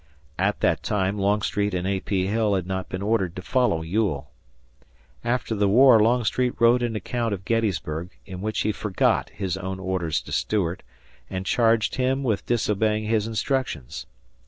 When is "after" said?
5.23-5.53